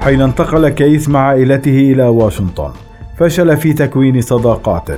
حين 0.00 0.22
انتقل 0.22 0.68
كيث 0.68 1.08
مع 1.08 1.20
عائلته 1.20 1.92
إلى 1.92 2.02
واشنطن 2.02 2.70
فشل 3.18 3.56
في 3.56 3.72
تكوين 3.72 4.20
صداقات 4.20 4.88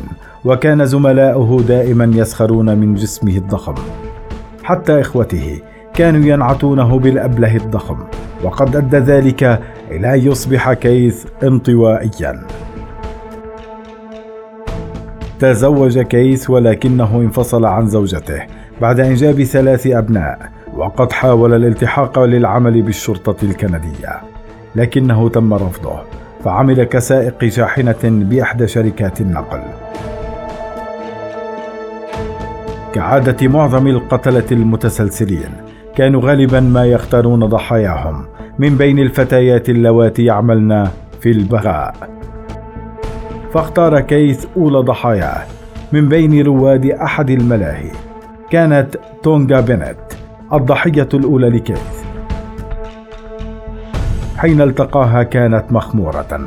وكان 0.44 0.86
زملاؤه 0.86 1.62
دائما 1.62 2.10
يسخرون 2.14 2.78
من 2.78 2.94
جسمه 2.94 3.36
الضخم. 3.36 3.74
حتى 4.68 5.00
إخوته 5.00 5.60
كانوا 5.94 6.26
ينعتونه 6.26 6.98
بالأبله 6.98 7.56
الضخم 7.56 7.98
وقد 8.44 8.76
أدى 8.76 8.96
ذلك 8.96 9.60
إلى 9.90 10.14
أن 10.14 10.26
يصبح 10.26 10.72
كيث 10.72 11.26
انطوائيا. 11.42 12.42
تزوج 15.38 15.98
كيث 15.98 16.50
ولكنه 16.50 17.16
انفصل 17.16 17.64
عن 17.64 17.86
زوجته 17.86 18.42
بعد 18.80 19.00
إنجاب 19.00 19.42
ثلاث 19.42 19.86
أبناء 19.86 20.38
وقد 20.74 21.12
حاول 21.12 21.54
الالتحاق 21.54 22.18
للعمل 22.18 22.82
بالشرطة 22.82 23.36
الكندية 23.42 24.20
لكنه 24.76 25.28
تم 25.28 25.54
رفضه 25.54 26.00
فعمل 26.44 26.84
كسائق 26.84 27.44
شاحنة 27.48 28.02
بإحدى 28.04 28.66
شركات 28.66 29.20
النقل. 29.20 29.60
كعادة 32.98 33.48
معظم 33.48 33.86
القتلة 33.86 34.44
المتسلسلين 34.52 35.50
كانوا 35.96 36.22
غالبا 36.22 36.60
ما 36.60 36.86
يختارون 36.86 37.46
ضحاياهم. 37.46 38.24
من 38.58 38.76
بين 38.76 38.98
الفتيات 38.98 39.68
اللواتي 39.68 40.24
يعملن 40.24 40.88
في 41.20 41.30
البغاء. 41.30 41.94
فاختار 43.52 44.00
كيث 44.00 44.46
أولى 44.56 44.78
ضحاياه 44.78 45.46
من 45.92 46.08
بين 46.08 46.46
رواد 46.46 46.86
أحد 46.86 47.30
الملاهي 47.30 47.90
كانت 48.50 48.96
تونغا 49.22 49.60
بنت 49.60 49.98
الضحية 50.52 51.08
الأولى 51.14 51.48
لكيث 51.48 52.02
حين 54.36 54.60
التقاها 54.60 55.22
كانت 55.22 55.64
مخمورة. 55.70 56.40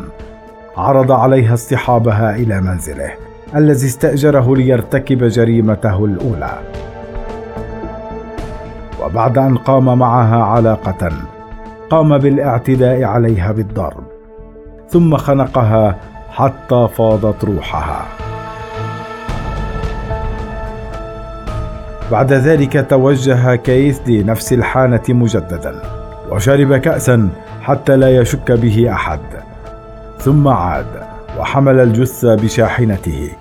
عرض 0.78 1.12
عليها 1.12 1.54
اصطحابها 1.54 2.36
إلى 2.36 2.62
منزله. 2.62 3.31
الذي 3.56 3.88
استأجره 3.88 4.56
ليرتكب 4.56 5.24
جريمته 5.24 6.06
الأولى. 6.06 6.60
وبعد 9.04 9.38
أن 9.38 9.58
قام 9.58 10.00
معها 10.00 10.44
علاقة 10.44 11.12
قام 11.90 12.18
بالاعتداء 12.18 13.04
عليها 13.04 13.52
بالضرب 13.52 14.04
ثم 14.90 15.18
خنقها 15.18 15.96
حتى 16.30 16.88
فاضت 16.98 17.46
روحها. 17.46 18.06
بعد 22.12 22.34
ذلك 22.34 22.86
توجه 22.90 23.56
كيث 23.56 24.00
لنفس 24.08 24.54
الحانة 24.54 25.04
مجددا 25.10 25.82
وشرب 26.32 26.76
كاسا 26.76 27.30
حتى 27.62 27.96
لا 27.96 28.18
يشك 28.18 28.52
به 28.52 28.92
أحد. 28.92 29.20
ثم 30.20 30.48
عاد 30.48 31.04
وحمل 31.40 31.80
الجثة 31.80 32.36
بشاحنته. 32.36 33.32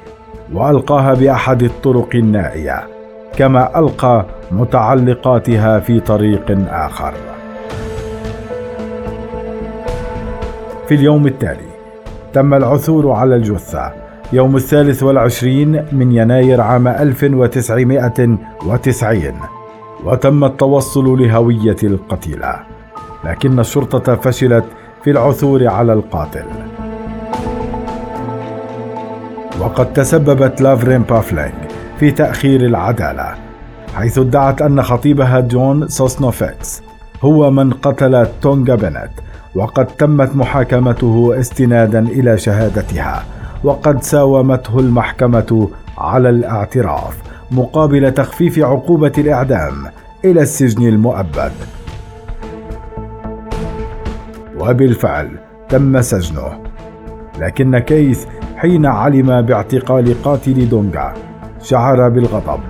وألقاها 0.54 1.14
بأحد 1.14 1.62
الطرق 1.62 2.08
النائية 2.14 2.86
كما 3.36 3.78
ألقى 3.78 4.26
متعلقاتها 4.52 5.80
في 5.80 6.00
طريق 6.00 6.58
آخر. 6.70 7.14
في 10.88 10.94
اليوم 10.94 11.26
التالي 11.26 11.70
تم 12.32 12.54
العثور 12.54 13.12
على 13.12 13.36
الجثة 13.36 13.92
يوم 14.32 14.56
الثالث 14.56 15.02
والعشرين 15.02 15.84
من 15.92 16.12
يناير 16.12 16.60
عام 16.60 16.88
1990 16.88 19.34
وتم 20.04 20.44
التوصل 20.44 21.22
لهوية 21.22 21.76
القتيلة 21.82 22.54
لكن 23.24 23.60
الشرطة 23.60 24.14
فشلت 24.14 24.64
في 25.04 25.10
العثور 25.10 25.68
على 25.68 25.92
القاتل. 25.92 26.44
وقد 29.60 29.92
تسببت 29.92 30.60
لافرين 30.60 31.02
بافلينغ 31.02 31.52
في 31.98 32.10
تأخير 32.10 32.60
العدالة 32.66 33.34
حيث 33.94 34.18
ادعت 34.18 34.62
أن 34.62 34.82
خطيبها 34.82 35.40
جون 35.40 35.88
سوسنوفيتس 35.88 36.82
هو 37.22 37.50
من 37.50 37.72
قتل 37.72 38.26
تونغا 38.42 38.74
بنت 38.74 39.10
وقد 39.54 39.86
تمت 39.86 40.36
محاكمته 40.36 41.34
استنادا 41.40 41.98
إلى 41.98 42.38
شهادتها 42.38 43.24
وقد 43.64 44.02
ساومته 44.02 44.78
المحكمة 44.78 45.68
على 45.98 46.28
الاعتراف 46.28 47.16
مقابل 47.50 48.12
تخفيف 48.14 48.58
عقوبة 48.58 49.12
الإعدام 49.18 49.86
إلى 50.24 50.42
السجن 50.42 50.88
المؤبد. 50.88 51.52
وبالفعل 54.58 55.30
تم 55.68 56.00
سجنه 56.00 56.60
لكن 57.38 57.78
كيث 57.78 58.24
حين 58.60 58.86
علم 58.86 59.42
باعتقال 59.42 60.22
قاتل 60.22 60.68
دونغا 60.68 61.14
شعر 61.62 62.08
بالغضب. 62.08 62.60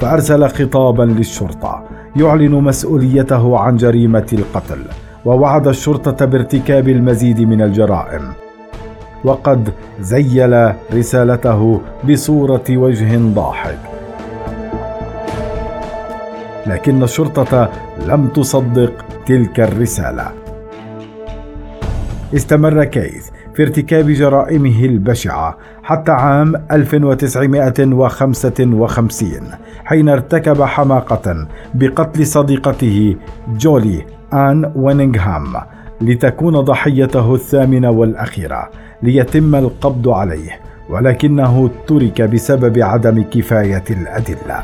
فأرسل 0.00 0.48
خطابا 0.48 1.02
للشرطة 1.02 1.82
يعلن 2.16 2.54
مسؤوليته 2.54 3.58
عن 3.58 3.76
جريمة 3.76 4.26
القتل 4.32 4.78
ووعد 5.24 5.68
الشرطة 5.68 6.26
بارتكاب 6.26 6.88
المزيد 6.88 7.40
من 7.40 7.62
الجرائم. 7.62 8.22
وقد 9.24 9.72
زيل 10.00 10.72
رسالته 10.94 11.80
بصورة 12.04 12.64
وجه 12.70 13.18
ضاحك. 13.18 13.78
لكن 16.66 17.02
الشرطة 17.02 17.70
لم 18.06 18.26
تصدق 18.26 18.92
تلك 19.26 19.60
الرسالة. 19.60 20.26
استمر 22.34 22.84
كيث 22.84 23.28
في 23.58 23.64
ارتكاب 23.64 24.10
جرائمه 24.10 24.84
البشعة 24.84 25.58
حتى 25.82 26.12
عام 26.12 26.54
1955 26.72 29.30
حين 29.84 30.08
ارتكب 30.08 30.62
حماقة 30.62 31.46
بقتل 31.74 32.26
صديقته 32.26 33.16
جولي 33.48 34.06
آن 34.32 34.72
وينينغهام 34.76 35.54
لتكون 36.00 36.60
ضحيته 36.60 37.34
الثامنة 37.34 37.90
والأخيرة 37.90 38.70
ليتم 39.02 39.54
القبض 39.54 40.08
عليه 40.08 40.60
ولكنه 40.90 41.70
ترك 41.86 42.22
بسبب 42.22 42.78
عدم 42.78 43.22
كفاية 43.22 43.84
الأدلة. 43.90 44.62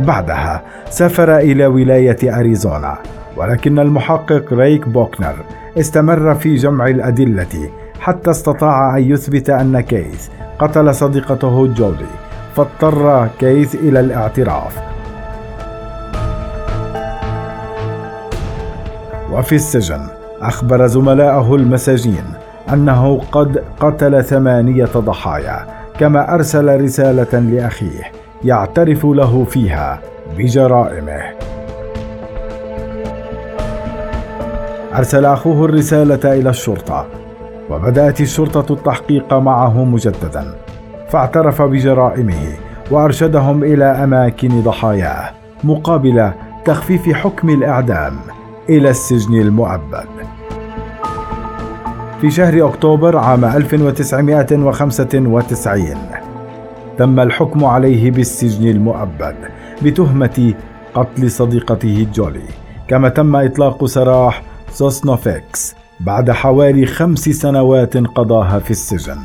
بعدها 0.00 0.62
سافر 0.90 1.36
إلى 1.36 1.66
ولاية 1.66 2.40
أريزونا 2.40 2.98
ولكن 3.36 3.78
المحقق 3.78 4.52
ريك 4.52 4.88
بوكنر 4.88 5.34
استمر 5.78 6.34
في 6.34 6.54
جمع 6.54 6.86
الأدلة 6.86 7.70
حتى 8.00 8.30
استطاع 8.30 8.96
أن 8.96 9.02
يثبت 9.02 9.50
أن 9.50 9.80
كيث 9.80 10.28
قتل 10.58 10.94
صديقته 10.94 11.66
جولي 11.66 12.06
فاضطر 12.56 13.28
كيث 13.40 13.74
إلى 13.74 14.00
الاعتراف. 14.00 14.82
وفي 19.32 19.54
السجن 19.54 20.00
أخبر 20.40 20.86
زملائه 20.86 21.54
المساجين 21.54 22.24
أنه 22.72 23.20
قد 23.32 23.64
قتل 23.80 24.24
ثمانية 24.24 24.90
ضحايا 24.96 25.66
كما 26.00 26.34
أرسل 26.34 26.80
رسالة 26.80 27.38
لأخيه 27.38 28.02
يعترف 28.44 29.04
له 29.04 29.44
فيها 29.44 30.00
بجرائمه. 30.38 31.53
أرسل 34.96 35.24
أخوه 35.24 35.64
الرسالة 35.64 36.32
إلى 36.32 36.50
الشرطة 36.50 37.06
وبدأت 37.70 38.20
الشرطة 38.20 38.72
التحقيق 38.72 39.34
معه 39.34 39.84
مجددا 39.84 40.54
فاعترف 41.10 41.62
بجرائمه 41.62 42.52
وأرشدهم 42.90 43.64
إلى 43.64 43.84
أماكن 43.84 44.60
ضحاياه 44.60 45.30
مقابل 45.64 46.30
تخفيف 46.64 47.12
حكم 47.12 47.50
الإعدام 47.50 48.16
إلى 48.68 48.90
السجن 48.90 49.40
المؤبد. 49.40 50.06
في 52.20 52.30
شهر 52.30 52.68
أكتوبر 52.68 53.16
عام 53.16 53.44
1995 53.44 55.84
تم 56.98 57.20
الحكم 57.20 57.64
عليه 57.64 58.10
بالسجن 58.10 58.68
المؤبد 58.68 59.36
بتهمة 59.82 60.54
قتل 60.94 61.30
صديقته 61.30 62.06
جولي 62.14 62.42
كما 62.88 63.08
تم 63.08 63.36
إطلاق 63.36 63.84
سراح 63.84 64.42
سوسنوفيكس 64.74 65.74
بعد 66.00 66.30
حوالي 66.30 66.86
خمس 66.86 67.18
سنوات 67.28 67.96
قضاها 67.96 68.58
في 68.58 68.70
السجن. 68.70 69.18